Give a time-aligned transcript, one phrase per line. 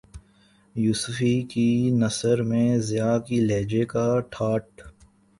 [0.75, 1.67] یوسفی کی
[1.93, 4.81] نثر میں ضیاء کے لہجے کا ٹھاٹ